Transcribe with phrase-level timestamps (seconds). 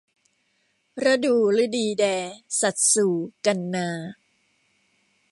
[1.03, 2.03] ระดูฤดีแด
[2.59, 3.15] สัตว์สู่
[3.45, 3.89] กันนา